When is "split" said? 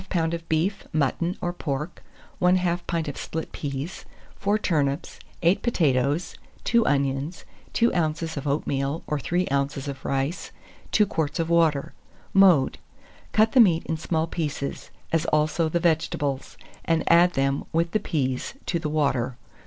3.17-3.51